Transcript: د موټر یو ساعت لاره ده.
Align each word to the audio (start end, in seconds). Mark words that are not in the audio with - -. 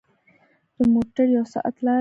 د 0.75 0.77
موټر 0.93 1.25
یو 1.37 1.45
ساعت 1.53 1.75
لاره 1.85 1.87
ده. 1.87 1.89